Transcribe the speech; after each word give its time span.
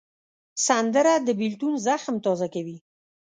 سندره 0.67 1.13
د 1.27 1.29
بېلتون 1.39 1.73
زخم 1.85 2.15
تازه 2.25 2.47
کوي 2.53 2.77